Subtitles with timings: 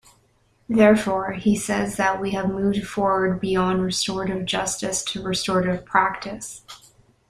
[0.67, 6.63] Therefore, he says that we have moved forward beyond restorative justice to restorative practice.